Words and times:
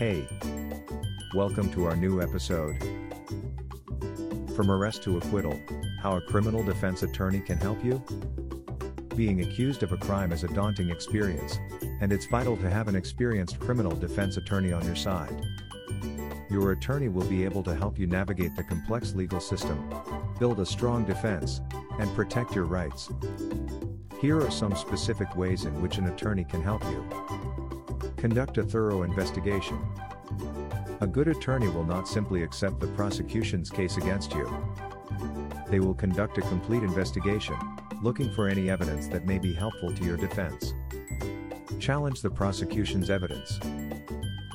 Hey! 0.00 0.26
Welcome 1.34 1.70
to 1.72 1.84
our 1.84 1.94
new 1.94 2.22
episode. 2.22 2.74
From 4.56 4.70
arrest 4.70 5.02
to 5.02 5.18
acquittal 5.18 5.60
How 6.00 6.16
a 6.16 6.22
criminal 6.22 6.62
defense 6.62 7.02
attorney 7.02 7.40
can 7.40 7.58
help 7.58 7.84
you? 7.84 8.02
Being 9.14 9.42
accused 9.42 9.82
of 9.82 9.92
a 9.92 9.98
crime 9.98 10.32
is 10.32 10.42
a 10.42 10.48
daunting 10.48 10.88
experience, 10.88 11.58
and 12.00 12.14
it's 12.14 12.24
vital 12.24 12.56
to 12.56 12.70
have 12.70 12.88
an 12.88 12.96
experienced 12.96 13.60
criminal 13.60 13.94
defense 13.94 14.38
attorney 14.38 14.72
on 14.72 14.86
your 14.86 14.96
side. 14.96 15.38
Your 16.48 16.72
attorney 16.72 17.10
will 17.10 17.26
be 17.26 17.44
able 17.44 17.62
to 17.64 17.74
help 17.74 17.98
you 17.98 18.06
navigate 18.06 18.56
the 18.56 18.64
complex 18.64 19.14
legal 19.14 19.38
system, 19.38 19.92
build 20.38 20.60
a 20.60 20.64
strong 20.64 21.04
defense, 21.04 21.60
and 21.98 22.10
protect 22.16 22.54
your 22.54 22.64
rights. 22.64 23.10
Here 24.18 24.40
are 24.40 24.50
some 24.50 24.74
specific 24.76 25.36
ways 25.36 25.66
in 25.66 25.82
which 25.82 25.98
an 25.98 26.06
attorney 26.06 26.44
can 26.44 26.62
help 26.62 26.82
you. 26.84 27.04
Conduct 28.16 28.58
a 28.58 28.62
thorough 28.62 29.02
investigation. 29.02 29.78
A 31.00 31.06
good 31.06 31.28
attorney 31.28 31.68
will 31.68 31.84
not 31.84 32.06
simply 32.06 32.42
accept 32.42 32.80
the 32.80 32.86
prosecution's 32.88 33.70
case 33.70 33.96
against 33.96 34.34
you. 34.34 34.48
They 35.68 35.80
will 35.80 35.94
conduct 35.94 36.38
a 36.38 36.42
complete 36.42 36.82
investigation, 36.82 37.56
looking 38.02 38.30
for 38.32 38.48
any 38.48 38.68
evidence 38.70 39.08
that 39.08 39.26
may 39.26 39.38
be 39.38 39.54
helpful 39.54 39.94
to 39.94 40.04
your 40.04 40.16
defense. 40.16 40.74
Challenge 41.78 42.20
the 42.20 42.30
prosecution's 42.30 43.08
evidence. 43.08 43.58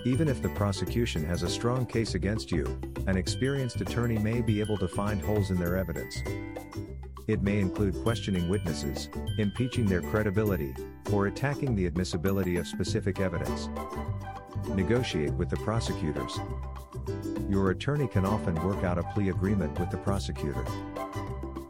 Even 0.06 0.28
if 0.28 0.42
the 0.42 0.50
prosecution 0.50 1.26
has 1.26 1.42
a 1.42 1.50
strong 1.50 1.86
case 1.86 2.14
against 2.14 2.52
you, 2.52 2.80
an 3.08 3.18
experienced 3.18 3.82
attorney 3.82 4.20
may 4.20 4.42
be 4.42 4.60
able 4.60 4.78
to 4.78 4.88
find 4.88 5.20
holes 5.22 5.50
in 5.50 5.58
their 5.58 5.76
evidence. 5.76 6.22
It 7.28 7.42
may 7.42 7.60
include 7.60 8.04
questioning 8.04 8.48
witnesses, 8.50 9.10
impeaching 9.40 9.88
their 9.88 10.02
credibility, 10.02 10.76
or 11.12 11.26
attacking 11.26 11.76
the 11.76 11.88
admissibility 11.88 12.58
of 12.58 12.68
specific 12.68 13.20
evidence. 13.20 13.68
Negotiate 14.76 15.34
with 15.34 15.50
the 15.50 15.58
prosecutors. 15.58 16.40
Your 17.50 17.72
attorney 17.72 18.08
can 18.08 18.26
often 18.26 18.54
work 18.64 18.84
out 18.84 19.00
a 19.00 19.04
plea 19.04 19.30
agreement 19.30 19.80
with 19.80 19.90
the 19.90 19.98
prosecutor. 19.98 20.66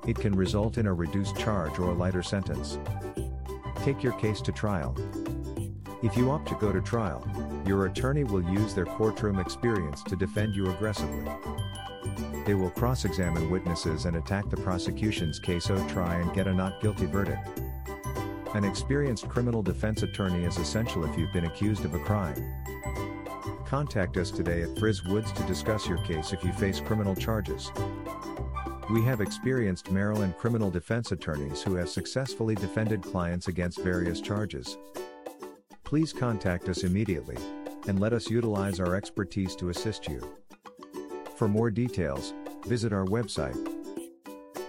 It 0.05 0.17
can 0.17 0.35
result 0.35 0.77
in 0.77 0.87
a 0.87 0.93
reduced 0.93 1.37
charge 1.37 1.79
or 1.79 1.91
a 1.91 1.95
lighter 1.95 2.23
sentence. 2.23 2.77
Take 3.77 4.03
your 4.03 4.13
case 4.19 4.41
to 4.41 4.51
trial. 4.51 4.93
If 6.05 6.15
you 6.15 6.29
opt 6.29 6.47
to 6.49 6.55
go 6.55 6.71
to 6.71 6.81
trial, 6.81 7.27
your 7.65 7.87
attorney 7.87 8.23
will 8.23 8.43
use 8.43 8.75
their 8.75 8.85
courtroom 8.85 9.39
experience 9.39 10.03
to 10.03 10.15
defend 10.15 10.55
you 10.55 10.69
aggressively. 10.69 11.25
They 12.45 12.53
will 12.53 12.69
cross 12.69 13.05
examine 13.05 13.49
witnesses 13.49 14.05
and 14.05 14.15
attack 14.15 14.47
the 14.51 14.57
prosecution's 14.57 15.39
case 15.39 15.63
so 15.63 15.75
try 15.87 16.17
and 16.17 16.31
get 16.35 16.45
a 16.45 16.53
not 16.53 16.79
guilty 16.79 17.07
verdict. 17.07 17.59
An 18.53 18.63
experienced 18.63 19.27
criminal 19.27 19.63
defense 19.63 20.03
attorney 20.03 20.45
is 20.45 20.59
essential 20.59 21.03
if 21.05 21.17
you've 21.17 21.33
been 21.33 21.45
accused 21.45 21.85
of 21.85 21.95
a 21.95 21.99
crime. 21.99 22.53
Contact 23.65 24.15
us 24.17 24.29
today 24.29 24.61
at 24.61 24.77
Friz 24.77 25.03
Woods 25.05 25.31
to 25.31 25.41
discuss 25.47 25.87
your 25.87 25.97
case 26.03 26.33
if 26.33 26.43
you 26.43 26.53
face 26.53 26.79
criminal 26.79 27.15
charges. 27.15 27.71
We 28.91 29.01
have 29.05 29.21
experienced 29.21 29.89
Maryland 29.89 30.37
criminal 30.37 30.69
defense 30.69 31.11
attorneys 31.11 31.63
who 31.63 31.73
have 31.73 31.89
successfully 31.89 32.53
defended 32.53 33.01
clients 33.01 33.47
against 33.47 33.79
various 33.79 34.21
charges. 34.21 34.77
Please 35.85 36.11
contact 36.11 36.67
us 36.67 36.83
immediately 36.83 37.37
and 37.87 37.99
let 37.99 38.11
us 38.11 38.29
utilize 38.29 38.79
our 38.79 38.95
expertise 38.95 39.55
to 39.55 39.69
assist 39.69 40.07
you. 40.09 40.19
For 41.37 41.47
more 41.47 41.69
details, 41.69 42.33
visit 42.65 42.91
our 42.91 43.05
website 43.05 43.55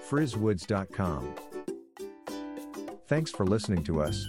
frizwoods.com. 0.09 1.35
Thanks 3.09 3.31
for 3.33 3.45
listening 3.45 3.83
to 3.85 4.03
us. 4.03 4.25